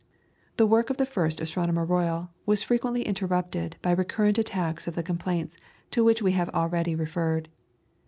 The 0.57 0.65
work 0.65 0.89
of 0.89 0.97
the 0.97 1.05
first 1.05 1.39
Astronomer 1.39 1.85
Royal 1.85 2.31
was 2.47 2.63
frequently 2.63 3.03
interrupted 3.03 3.75
by 3.83 3.91
recurrent 3.91 4.39
attacks 4.39 4.87
of 4.87 4.95
the 4.95 5.03
complaints 5.03 5.57
to 5.91 6.03
which 6.03 6.23
we 6.23 6.31
have 6.31 6.49
already 6.55 6.95
referred. 6.95 7.49